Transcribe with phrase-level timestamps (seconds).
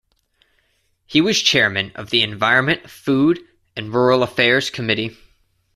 [1.05, 3.39] He was Chairman of the Environment, Food
[3.77, 5.15] and Rural Affairs Committee.